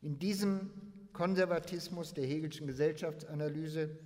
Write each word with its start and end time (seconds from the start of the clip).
In 0.00 0.18
diesem 0.18 0.70
Konservatismus 1.12 2.14
der 2.14 2.24
Hegelschen 2.24 2.66
Gesellschaftsanalyse 2.66 3.98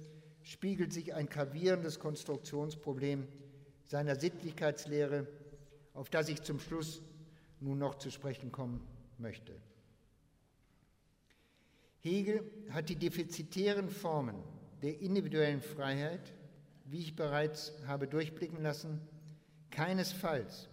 spiegelt 0.42 0.92
sich 0.92 1.14
ein 1.14 1.28
gravierendes 1.28 1.98
Konstruktionsproblem 1.98 3.28
seiner 3.84 4.16
Sittlichkeitslehre, 4.16 5.26
auf 5.94 6.08
das 6.08 6.28
ich 6.28 6.42
zum 6.42 6.58
Schluss 6.58 7.02
nun 7.60 7.78
noch 7.78 7.96
zu 7.96 8.10
sprechen 8.10 8.50
kommen 8.50 8.80
möchte. 9.18 9.52
Hegel 12.00 12.42
hat 12.70 12.88
die 12.88 12.96
defizitären 12.96 13.88
Formen 13.88 14.42
der 14.82 15.00
individuellen 15.00 15.60
Freiheit, 15.60 16.32
wie 16.86 16.98
ich 16.98 17.14
bereits 17.14 17.72
habe 17.86 18.08
durchblicken 18.08 18.60
lassen, 18.62 19.00
keinesfalls 19.70 20.68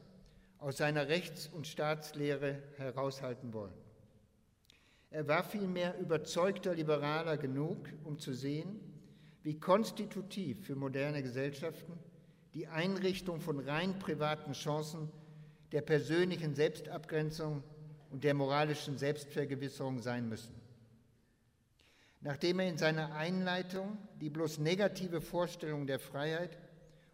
aus 0.58 0.78
seiner 0.78 1.08
Rechts- 1.08 1.48
und 1.48 1.68
Staatslehre 1.68 2.64
heraushalten 2.78 3.54
wollen. 3.54 3.89
Er 5.12 5.28
war 5.28 5.44
vielmehr 5.44 5.98
überzeugter 6.00 6.76
Liberaler 6.76 7.38
genug, 7.38 7.90
um 8.04 8.20
zu 8.20 8.34
sehen, 8.34 8.80
wie 9.42 9.60
konstitutiv 9.60 10.66
für 10.66 10.76
moderne 10.76 11.24
Gesellschaften 11.24 11.94
die 12.54 12.68
Einrichtung 12.68 13.42
von 13.42 13.60
rein 13.60 13.98
privaten 14.00 14.54
Chancen 14.54 15.10
der 15.72 15.82
persönlichen 15.82 16.56
Selbstabgrenzung 16.56 17.64
und 18.12 18.24
der 18.24 18.34
moralischen 18.34 18.98
Selbstvergewisserung 18.98 20.00
sein 20.00 20.30
müssen. 20.30 20.56
Nachdem 22.22 22.60
er 22.60 22.68
in 22.68 22.78
seiner 22.78 23.16
Einleitung 23.16 23.98
die 24.20 24.30
bloß 24.30 24.60
negative 24.60 25.22
Vorstellung 25.22 25.88
der 25.88 26.00
Freiheit 26.00 26.58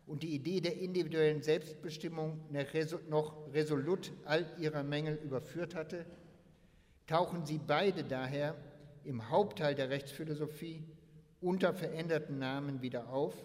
und 0.07 0.23
die 0.23 0.33
Idee 0.33 0.61
der 0.61 0.77
individuellen 0.77 1.41
Selbstbestimmung 1.41 2.39
noch 3.09 3.53
resolut 3.53 4.11
all 4.25 4.45
ihrer 4.57 4.83
Mängel 4.83 5.15
überführt 5.23 5.75
hatte, 5.75 6.05
tauchen 7.07 7.45
sie 7.45 7.59
beide 7.59 8.03
daher 8.03 8.55
im 9.03 9.29
Hauptteil 9.29 9.75
der 9.75 9.89
Rechtsphilosophie 9.89 10.83
unter 11.41 11.73
veränderten 11.73 12.39
Namen 12.39 12.81
wieder 12.81 13.09
auf, 13.09 13.35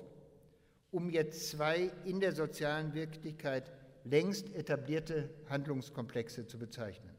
um 0.90 1.10
jetzt 1.10 1.50
zwei 1.50 1.90
in 2.04 2.20
der 2.20 2.32
sozialen 2.32 2.94
Wirklichkeit 2.94 3.70
längst 4.04 4.54
etablierte 4.54 5.30
Handlungskomplexe 5.48 6.46
zu 6.46 6.58
bezeichnen. 6.58 7.14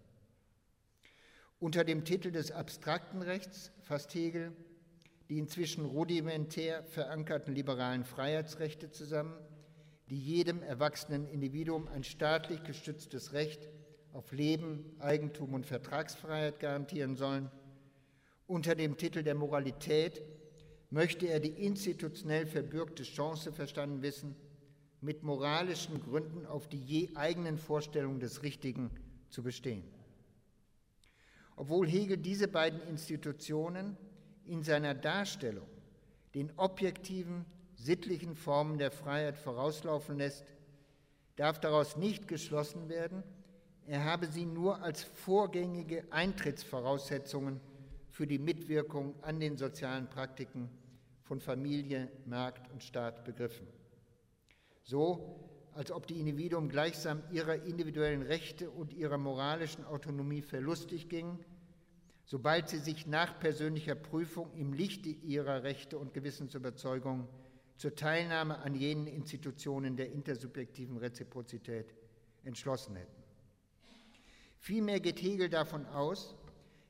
Unter 1.60 1.84
dem 1.84 2.04
Titel 2.06 2.32
des 2.32 2.52
abstrakten 2.52 3.22
Rechts 3.22 3.72
fasst 3.82 4.14
Hegel 4.16 4.52
die 5.30 5.40
inzwischen 5.40 5.86
rudimentär 5.86 6.84
verankerten 6.84 7.56
liberalen 7.56 8.04
Freiheitsrechte 8.04 8.92
zusammen, 8.92 9.34
die 10.10 10.20
jedem 10.20 10.62
erwachsenen 10.62 11.26
Individuum 11.26 11.88
ein 11.88 12.04
staatlich 12.04 12.64
gestütztes 12.64 13.32
Recht 13.32 13.70
auf 14.14 14.32
Leben, 14.32 14.96
Eigentum 15.00 15.54
und 15.54 15.66
Vertragsfreiheit 15.66 16.60
garantieren 16.60 17.16
sollen. 17.16 17.50
Unter 18.48 18.76
dem 18.76 18.98
Titel 18.98 19.24
der 19.24 19.36
Moralität 19.36 20.22
möchte 20.90 21.28
er 21.28 21.40
die 21.40 21.66
institutionell 21.66 22.46
verbürgte 22.46 23.04
Chance 23.04 23.54
verstanden 23.54 24.02
wissen, 24.02 24.36
mit 25.00 25.24
moralischen 25.24 26.02
Gründen 26.02 26.46
auf 26.46 26.68
die 26.68 26.82
je 26.82 27.10
eigenen 27.16 27.58
Vorstellungen 27.58 28.20
des 28.20 28.44
Richtigen 28.44 28.92
zu 29.30 29.42
bestehen. 29.42 29.84
Obwohl 31.56 31.88
Hegel 31.88 32.18
diese 32.18 32.48
beiden 32.48 32.82
Institutionen 32.88 33.98
in 34.46 34.64
seiner 34.64 34.94
Darstellung 34.94 35.68
den 36.36 36.52
objektiven, 36.58 37.46
sittlichen 37.76 38.36
Formen 38.36 38.78
der 38.78 38.92
Freiheit 38.92 39.38
vorauslaufen 39.38 40.18
lässt, 40.18 40.46
darf 41.36 41.60
daraus 41.60 41.98
nicht 41.98 42.28
geschlossen 42.28 42.90
werden, 42.90 43.24
er 43.88 44.06
habe 44.06 44.28
sie 44.28 44.46
nur 44.46 44.82
als 44.82 45.04
vorgängige 45.04 46.04
Eintrittsvoraussetzungen 46.12 47.60
für 48.10 48.28
die 48.28 48.40
Mitwirkung 48.40 49.16
an 49.24 49.40
den 49.40 49.58
sozialen 49.58 50.08
Praktiken 50.10 50.70
von 51.24 51.40
Familie, 51.40 52.12
Markt 52.26 52.72
und 52.72 52.84
Staat 52.84 53.24
begriffen. 53.24 53.68
So, 54.84 55.40
als 55.74 55.92
ob 55.92 56.08
die 56.08 56.20
Individuen 56.20 56.70
gleichsam 56.70 57.24
ihrer 57.32 57.56
individuellen 57.64 58.22
Rechte 58.22 58.70
und 58.70 58.94
ihrer 58.94 59.18
moralischen 59.18 59.86
Autonomie 59.86 60.42
verlustig 60.42 61.08
gingen 61.08 61.40
sobald 62.32 62.70
sie 62.70 62.78
sich 62.78 63.08
nach 63.08 63.38
persönlicher 63.40 63.94
Prüfung 63.94 64.54
im 64.54 64.72
Lichte 64.72 65.10
ihrer 65.10 65.64
Rechte 65.64 65.98
und 65.98 66.14
Gewissensüberzeugung 66.14 67.28
zur 67.76 67.94
Teilnahme 67.94 68.60
an 68.60 68.74
jenen 68.74 69.06
Institutionen 69.08 69.98
der 69.98 70.14
intersubjektiven 70.14 70.96
Reziprozität 70.96 71.94
entschlossen 72.46 72.96
hätten. 72.96 73.21
Vielmehr 74.62 75.00
geht 75.00 75.20
Hegel 75.24 75.50
davon 75.50 75.88
aus, 75.88 76.36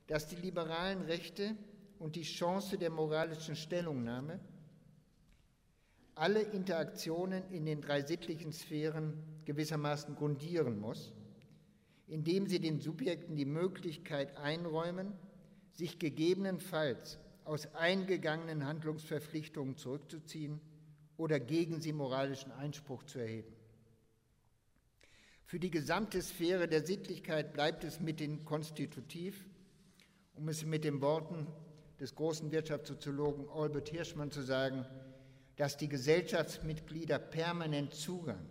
dass 0.06 0.28
die 0.28 0.36
liberalen 0.36 1.00
Rechte 1.00 1.56
und 1.98 2.16
die 2.16 2.22
Chance 2.22 2.76
der 2.76 2.90
moralischen 2.90 3.56
Stellungnahme 3.56 4.40
alle 6.14 6.42
Interaktionen 6.42 7.50
in 7.50 7.64
den 7.64 7.80
drei 7.80 8.02
sittlichen 8.02 8.52
Sphären 8.52 9.14
gewissermaßen 9.46 10.14
grundieren 10.16 10.78
muss, 10.78 11.14
indem 12.08 12.46
sie 12.46 12.60
den 12.60 12.78
Subjekten 12.78 13.36
die 13.36 13.46
Möglichkeit 13.46 14.36
einräumen, 14.36 15.14
sich 15.72 15.98
gegebenenfalls 15.98 17.18
aus 17.44 17.74
eingegangenen 17.74 18.66
Handlungsverpflichtungen 18.66 19.78
zurückzuziehen 19.78 20.60
oder 21.16 21.40
gegen 21.40 21.80
sie 21.80 21.94
moralischen 21.94 22.52
Einspruch 22.52 23.04
zu 23.04 23.18
erheben. 23.18 23.61
Für 25.52 25.60
die 25.60 25.70
gesamte 25.70 26.22
Sphäre 26.22 26.66
der 26.66 26.82
Sittlichkeit 26.82 27.52
bleibt 27.52 27.84
es 27.84 28.00
mit 28.00 28.20
den 28.20 28.42
Konstitutiv, 28.46 29.44
um 30.32 30.48
es 30.48 30.64
mit 30.64 30.82
den 30.82 31.02
Worten 31.02 31.46
des 32.00 32.14
großen 32.14 32.50
Wirtschaftssoziologen 32.50 33.50
Albert 33.50 33.90
Hirschmann 33.90 34.30
zu 34.30 34.40
sagen, 34.40 34.86
dass 35.56 35.76
die 35.76 35.90
Gesellschaftsmitglieder 35.90 37.18
permanent 37.18 37.92
Zugang 37.92 38.48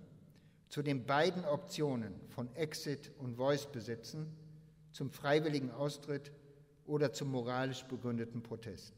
zu 0.69 0.83
den 0.83 1.07
beiden 1.07 1.43
Optionen 1.43 2.13
von 2.29 2.55
Exit 2.55 3.11
und 3.17 3.35
Voice 3.35 3.65
besitzen, 3.65 4.37
zum 4.91 5.09
freiwilligen 5.09 5.71
Austritt 5.71 6.31
oder 6.85 7.13
zum 7.13 7.31
moralisch 7.31 7.83
begründeten 7.85 8.43
Protest. 8.43 8.93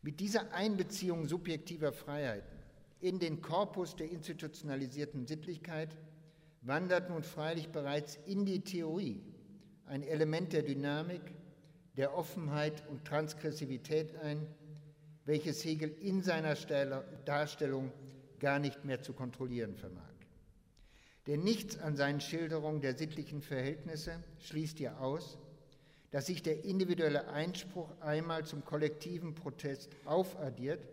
Mit 0.00 0.20
dieser 0.20 0.54
Einbeziehung 0.54 1.28
subjektiver 1.28 1.92
Freiheiten 1.92 2.56
in 2.98 3.18
den 3.18 3.42
Korpus 3.42 3.94
der 3.94 4.10
institutionalisierten 4.10 5.26
Sittlichkeit 5.26 5.98
wandert 6.62 7.08
nun 7.08 7.22
freilich 7.22 7.68
bereits 7.70 8.18
in 8.26 8.44
die 8.44 8.60
Theorie 8.60 9.22
ein 9.86 10.02
Element 10.02 10.52
der 10.52 10.62
Dynamik, 10.62 11.22
der 11.96 12.16
Offenheit 12.16 12.86
und 12.88 13.04
Transgressivität 13.04 14.14
ein, 14.16 14.46
welches 15.24 15.64
Hegel 15.64 15.90
in 16.00 16.22
seiner 16.22 16.54
Darstellung 17.24 17.92
gar 18.38 18.58
nicht 18.58 18.84
mehr 18.84 19.02
zu 19.02 19.12
kontrollieren 19.12 19.74
vermag. 19.74 20.04
Denn 21.26 21.42
nichts 21.42 21.78
an 21.78 21.96
seinen 21.96 22.20
Schilderungen 22.20 22.80
der 22.80 22.96
sittlichen 22.96 23.42
Verhältnisse 23.42 24.22
schließt 24.38 24.80
ihr 24.80 25.00
aus, 25.00 25.38
dass 26.10 26.26
sich 26.26 26.42
der 26.42 26.64
individuelle 26.64 27.28
Einspruch 27.28 27.90
einmal 28.00 28.44
zum 28.44 28.64
kollektiven 28.64 29.34
Protest 29.34 29.90
aufaddiert, 30.04 30.88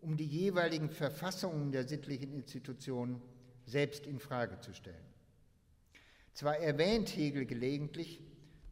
um 0.00 0.16
die 0.16 0.26
jeweiligen 0.26 0.88
Verfassungen 0.88 1.72
der 1.72 1.86
sittlichen 1.86 2.32
Institutionen 2.32 3.20
selbst 3.66 4.06
in 4.06 4.18
Frage 4.18 4.58
zu 4.60 4.72
stellen. 4.72 4.96
Zwar 6.32 6.58
erwähnt 6.58 7.08
Hegel 7.16 7.44
gelegentlich, 7.44 8.22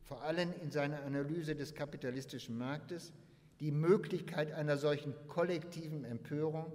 vor 0.03 0.23
allem 0.23 0.53
in 0.63 0.71
seiner 0.71 1.03
Analyse 1.03 1.55
des 1.57 1.75
kapitalistischen 1.75 2.57
Marktes, 2.57 3.13
die 3.61 3.71
Möglichkeit 3.71 4.53
einer 4.53 4.77
solchen 4.77 5.15
kollektiven 5.29 6.05
Empörung, 6.05 6.73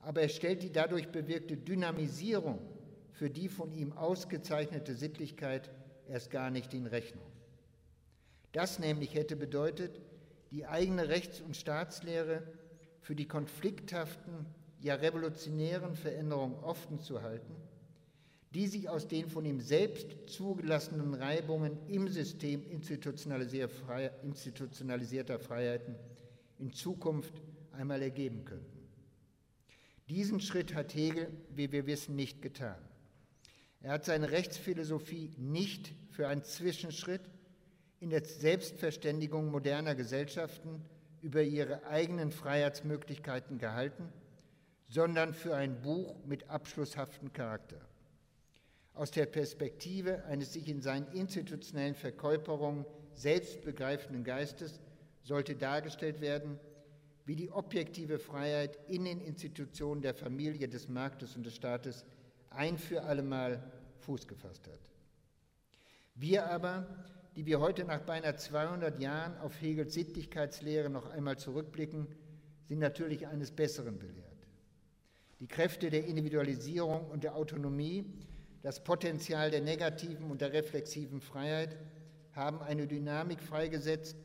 aber 0.00 0.22
er 0.22 0.28
stellt 0.28 0.62
die 0.62 0.72
dadurch 0.72 1.08
bewirkte 1.08 1.56
Dynamisierung 1.56 2.60
für 3.12 3.28
die 3.28 3.48
von 3.48 3.72
ihm 3.72 3.92
ausgezeichnete 3.92 4.94
Sittlichkeit 4.94 5.70
erst 6.06 6.30
gar 6.30 6.50
nicht 6.50 6.72
in 6.72 6.86
Rechnung. 6.86 7.26
Das 8.52 8.78
nämlich 8.78 9.14
hätte 9.14 9.36
bedeutet, 9.36 10.00
die 10.50 10.66
eigene 10.66 11.08
Rechts- 11.08 11.40
und 11.40 11.56
Staatslehre 11.56 12.42
für 13.00 13.14
die 13.14 13.26
konflikthaften, 13.26 14.46
ja 14.80 14.94
revolutionären 14.94 15.94
Veränderungen 15.94 16.54
offen 16.62 17.00
zu 17.00 17.22
halten, 17.22 17.54
die 18.54 18.66
sich 18.66 18.88
aus 18.88 19.08
den 19.08 19.28
von 19.28 19.44
ihm 19.44 19.60
selbst 19.60 20.16
zugelassenen 20.26 21.12
Reibungen 21.14 21.76
im 21.88 22.08
System 22.08 22.64
institutionalisierter 22.70 25.38
Freiheiten 25.38 25.96
in 26.58 26.72
Zukunft 26.72 27.34
einmal 27.72 28.02
ergeben 28.02 28.44
könnten. 28.44 28.78
Diesen 30.08 30.40
Schritt 30.40 30.74
hat 30.74 30.94
Hegel, 30.94 31.28
wie 31.54 31.70
wir 31.70 31.86
wissen, 31.86 32.16
nicht 32.16 32.40
getan. 32.40 32.78
Er 33.80 33.92
hat 33.92 34.06
seine 34.06 34.30
Rechtsphilosophie 34.30 35.32
nicht 35.36 35.92
für 36.10 36.28
einen 36.28 36.42
Zwischenschritt 36.42 37.20
in 38.00 38.10
der 38.10 38.24
Selbstverständigung 38.24 39.50
moderner 39.50 39.94
Gesellschaften 39.94 40.82
über 41.20 41.42
ihre 41.42 41.84
eigenen 41.86 42.30
Freiheitsmöglichkeiten 42.30 43.58
gehalten, 43.58 44.08
sondern 44.88 45.34
für 45.34 45.54
ein 45.54 45.80
Buch 45.82 46.16
mit 46.24 46.48
abschlusshaftem 46.48 47.32
Charakter. 47.32 47.80
Aus 48.94 49.10
der 49.10 49.26
Perspektive 49.26 50.24
eines 50.24 50.54
sich 50.54 50.68
in 50.68 50.80
seinen 50.80 51.06
institutionellen 51.12 51.94
Verkäuperungen 51.94 52.84
selbstbegreifenden 53.14 54.24
Geistes 54.24 54.80
sollte 55.22 55.54
dargestellt 55.54 56.20
werden, 56.20 56.58
wie 57.26 57.36
die 57.36 57.50
objektive 57.50 58.18
Freiheit 58.18 58.78
in 58.88 59.04
den 59.04 59.20
Institutionen 59.20 60.00
der 60.00 60.14
Familie, 60.14 60.66
des 60.66 60.88
Marktes 60.88 61.36
und 61.36 61.44
des 61.44 61.54
Staates 61.54 62.04
ein 62.50 62.78
für 62.78 63.02
allemal 63.02 63.62
Fuß 64.00 64.26
gefasst 64.26 64.66
hat. 64.66 64.80
Wir 66.14 66.46
aber, 66.46 66.86
die 67.36 67.44
wir 67.44 67.60
heute 67.60 67.84
nach 67.84 68.00
beinahe 68.00 68.36
200 68.36 68.98
Jahren 68.98 69.36
auf 69.38 69.60
Hegels 69.60 69.94
Sittlichkeitslehre 69.94 70.88
noch 70.88 71.10
einmal 71.10 71.38
zurückblicken, 71.38 72.08
sind 72.66 72.78
natürlich 72.78 73.26
eines 73.26 73.52
Besseren 73.52 73.98
belehrt. 73.98 74.27
Die 75.40 75.46
Kräfte 75.46 75.90
der 75.90 76.04
Individualisierung 76.04 77.06
und 77.10 77.22
der 77.24 77.36
Autonomie, 77.36 78.04
das 78.62 78.82
Potenzial 78.82 79.50
der 79.50 79.60
negativen 79.60 80.30
und 80.30 80.40
der 80.40 80.52
reflexiven 80.52 81.20
Freiheit 81.20 81.76
haben 82.32 82.60
eine 82.60 82.86
Dynamik 82.86 83.40
freigesetzt, 83.40 84.16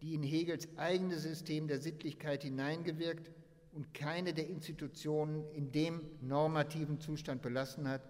die 0.00 0.14
in 0.14 0.22
Hegels 0.22 0.68
eigenes 0.76 1.22
System 1.22 1.68
der 1.68 1.78
Sittlichkeit 1.78 2.42
hineingewirkt 2.42 3.30
und 3.72 3.92
keine 3.92 4.32
der 4.32 4.48
Institutionen 4.48 5.44
in 5.52 5.72
dem 5.72 6.00
normativen 6.22 7.00
Zustand 7.00 7.42
belassen 7.42 7.88
hat, 7.88 8.02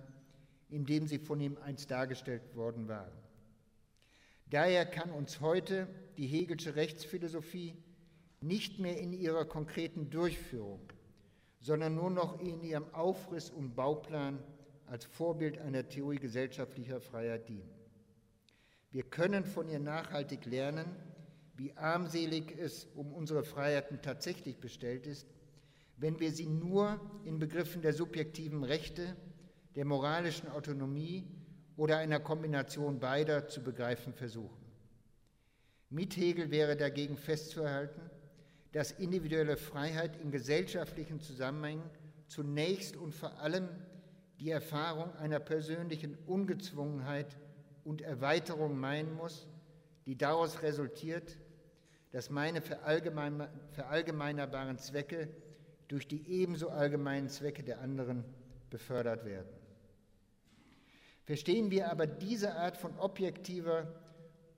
in 0.68 0.84
dem 0.84 1.06
sie 1.06 1.18
von 1.18 1.40
ihm 1.40 1.56
einst 1.58 1.90
dargestellt 1.90 2.54
worden 2.54 2.86
waren. 2.86 3.12
Daher 4.50 4.86
kann 4.86 5.10
uns 5.10 5.40
heute 5.40 5.88
die 6.16 6.26
Hegelsche 6.26 6.76
Rechtsphilosophie 6.76 7.74
nicht 8.40 8.78
mehr 8.78 8.98
in 8.98 9.12
ihrer 9.12 9.44
konkreten 9.44 10.10
Durchführung, 10.10 10.80
sondern 11.66 11.96
nur 11.96 12.10
noch 12.10 12.38
in 12.38 12.62
ihrem 12.62 12.94
Aufriss 12.94 13.50
und 13.50 13.74
Bauplan 13.74 14.38
als 14.86 15.04
Vorbild 15.04 15.58
einer 15.58 15.88
Theorie 15.88 16.20
gesellschaftlicher 16.20 17.00
Freiheit 17.00 17.48
dienen. 17.48 17.68
Wir 18.92 19.02
können 19.02 19.44
von 19.44 19.68
ihr 19.68 19.80
nachhaltig 19.80 20.46
lernen, 20.46 20.86
wie 21.56 21.76
armselig 21.76 22.56
es 22.56 22.84
um 22.94 23.12
unsere 23.12 23.42
Freiheiten 23.42 24.00
tatsächlich 24.00 24.58
bestellt 24.58 25.08
ist, 25.08 25.26
wenn 25.96 26.20
wir 26.20 26.30
sie 26.30 26.46
nur 26.46 27.00
in 27.24 27.40
Begriffen 27.40 27.82
der 27.82 27.94
subjektiven 27.94 28.62
Rechte, 28.62 29.16
der 29.74 29.86
moralischen 29.86 30.48
Autonomie 30.48 31.26
oder 31.76 31.96
einer 31.96 32.20
Kombination 32.20 33.00
beider 33.00 33.48
zu 33.48 33.60
begreifen 33.60 34.12
versuchen. 34.12 34.64
Mit 35.90 36.16
Hegel 36.16 36.52
wäre 36.52 36.76
dagegen 36.76 37.16
festzuhalten, 37.16 38.08
dass 38.76 38.92
individuelle 38.92 39.56
Freiheit 39.56 40.20
in 40.20 40.30
gesellschaftlichen 40.30 41.18
Zusammenhängen 41.18 41.88
zunächst 42.26 42.98
und 42.98 43.14
vor 43.14 43.40
allem 43.40 43.70
die 44.38 44.50
Erfahrung 44.50 45.16
einer 45.16 45.40
persönlichen 45.40 46.18
Ungezwungenheit 46.26 47.38
und 47.84 48.02
Erweiterung 48.02 48.78
meinen 48.78 49.14
muss, 49.14 49.48
die 50.04 50.14
daraus 50.14 50.60
resultiert, 50.60 51.38
dass 52.12 52.28
meine 52.28 52.60
verallgemeinerbaren 52.60 54.76
Zwecke 54.76 55.30
durch 55.88 56.06
die 56.06 56.28
ebenso 56.28 56.68
allgemeinen 56.68 57.30
Zwecke 57.30 57.62
der 57.62 57.80
anderen 57.80 58.26
befördert 58.68 59.24
werden. 59.24 59.48
Verstehen 61.24 61.70
wir 61.70 61.90
aber 61.90 62.06
diese 62.06 62.56
Art 62.56 62.76
von 62.76 62.94
objektiver 62.98 63.86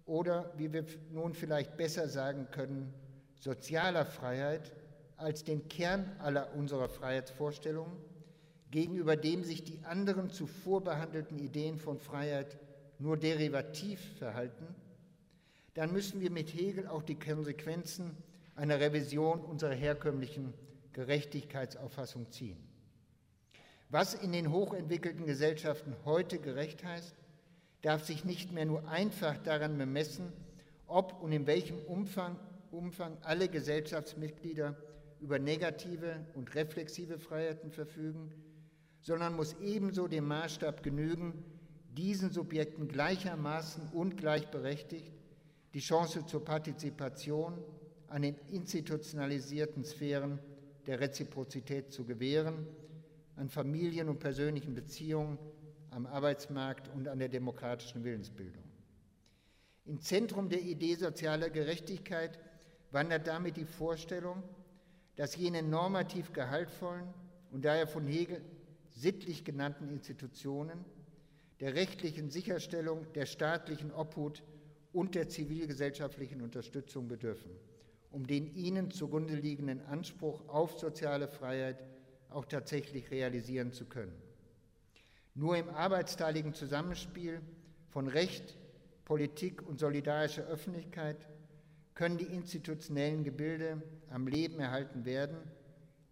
oder, 0.06 0.52
wie 0.56 0.72
wir 0.72 0.84
nun 1.12 1.34
vielleicht 1.34 1.76
besser 1.76 2.08
sagen 2.08 2.48
können, 2.50 2.92
sozialer 3.38 4.04
Freiheit 4.04 4.72
als 5.16 5.44
den 5.44 5.68
Kern 5.68 6.10
aller 6.18 6.54
unserer 6.54 6.88
Freiheitsvorstellungen, 6.88 7.96
gegenüber 8.70 9.16
dem 9.16 9.44
sich 9.44 9.64
die 9.64 9.80
anderen 9.84 10.30
zuvor 10.30 10.82
behandelten 10.82 11.38
Ideen 11.38 11.78
von 11.78 11.98
Freiheit 11.98 12.58
nur 12.98 13.16
derivativ 13.16 14.00
verhalten, 14.18 14.74
dann 15.74 15.92
müssen 15.92 16.20
wir 16.20 16.30
mit 16.30 16.54
Hegel 16.54 16.86
auch 16.86 17.02
die 17.02 17.18
Konsequenzen 17.18 18.16
einer 18.56 18.80
Revision 18.80 19.40
unserer 19.40 19.74
herkömmlichen 19.74 20.52
Gerechtigkeitsauffassung 20.92 22.30
ziehen. 22.32 22.58
Was 23.88 24.14
in 24.14 24.32
den 24.32 24.52
hochentwickelten 24.52 25.24
Gesellschaften 25.24 25.94
heute 26.04 26.38
gerecht 26.38 26.84
heißt, 26.84 27.14
darf 27.82 28.04
sich 28.04 28.24
nicht 28.24 28.52
mehr 28.52 28.66
nur 28.66 28.88
einfach 28.88 29.38
daran 29.38 29.78
bemessen, 29.78 30.32
ob 30.86 31.22
und 31.22 31.32
in 31.32 31.46
welchem 31.46 31.78
Umfang, 31.78 32.36
Umfang 32.70 33.16
alle 33.22 33.48
Gesellschaftsmitglieder 33.48 34.76
über 35.20 35.38
negative 35.38 36.26
und 36.34 36.54
reflexive 36.54 37.18
Freiheiten 37.18 37.70
verfügen, 37.70 38.32
sondern 39.00 39.34
muss 39.36 39.56
ebenso 39.60 40.08
dem 40.08 40.26
Maßstab 40.26 40.82
genügen, 40.82 41.44
diesen 41.96 42.30
Subjekten 42.30 42.88
gleichermaßen 42.88 43.88
und 43.92 44.16
gleichberechtigt 44.16 45.12
die 45.74 45.80
Chance 45.80 46.26
zur 46.26 46.44
Partizipation 46.44 47.58
an 48.08 48.22
den 48.22 48.36
institutionalisierten 48.50 49.84
Sphären 49.84 50.38
der 50.86 51.00
Reziprozität 51.00 51.92
zu 51.92 52.04
gewähren, 52.04 52.66
an 53.36 53.48
Familien 53.48 54.08
und 54.08 54.18
persönlichen 54.18 54.74
Beziehungen, 54.74 55.38
am 55.90 56.06
Arbeitsmarkt 56.06 56.88
und 56.88 57.08
an 57.08 57.18
der 57.18 57.28
demokratischen 57.28 58.04
Willensbildung. 58.04 58.62
Im 59.84 60.00
Zentrum 60.00 60.48
der 60.48 60.60
Idee 60.60 60.94
sozialer 60.96 61.50
Gerechtigkeit 61.50 62.38
wandert 62.90 63.26
damit 63.26 63.56
die 63.56 63.64
Vorstellung, 63.64 64.42
dass 65.16 65.36
jene 65.36 65.62
normativ 65.62 66.32
gehaltvollen 66.32 67.12
und 67.50 67.64
daher 67.64 67.86
von 67.86 68.06
Hegel 68.06 68.40
sittlich 68.90 69.44
genannten 69.44 69.88
Institutionen 69.88 70.84
der 71.60 71.74
rechtlichen 71.74 72.30
Sicherstellung, 72.30 73.06
der 73.14 73.26
staatlichen 73.26 73.92
Obhut 73.92 74.42
und 74.92 75.14
der 75.14 75.28
zivilgesellschaftlichen 75.28 76.40
Unterstützung 76.40 77.08
bedürfen, 77.08 77.50
um 78.10 78.26
den 78.26 78.54
ihnen 78.54 78.90
zugrunde 78.90 79.34
liegenden 79.34 79.84
Anspruch 79.86 80.48
auf 80.48 80.78
soziale 80.78 81.28
Freiheit 81.28 81.82
auch 82.30 82.44
tatsächlich 82.44 83.10
realisieren 83.10 83.72
zu 83.72 83.86
können. 83.86 84.14
Nur 85.34 85.56
im 85.56 85.68
arbeitsteiligen 85.68 86.54
Zusammenspiel 86.54 87.40
von 87.88 88.08
Recht, 88.08 88.56
Politik 89.04 89.66
und 89.66 89.78
solidarischer 89.78 90.44
Öffentlichkeit 90.46 91.28
können 91.98 92.16
die 92.16 92.26
institutionellen 92.26 93.24
Gebilde 93.24 93.82
am 94.08 94.28
Leben 94.28 94.60
erhalten 94.60 95.04
werden, 95.04 95.36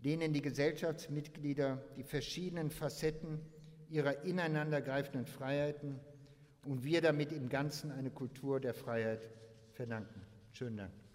denen 0.02 0.32
die 0.32 0.42
Gesellschaftsmitglieder 0.42 1.80
die 1.96 2.02
verschiedenen 2.02 2.72
Facetten 2.72 3.38
ihrer 3.88 4.24
ineinandergreifenden 4.24 5.26
Freiheiten 5.26 6.00
und 6.64 6.82
wir 6.82 7.02
damit 7.02 7.30
im 7.30 7.48
Ganzen 7.48 7.92
eine 7.92 8.10
Kultur 8.10 8.58
der 8.58 8.74
Freiheit 8.74 9.30
verdanken. 9.74 10.22
Schönen 10.50 10.76
Dank. 10.78 11.05